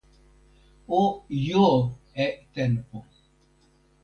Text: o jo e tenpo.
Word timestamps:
o 0.99 1.01
jo 1.43 1.67
e 2.23 2.27
tenpo. 2.53 2.97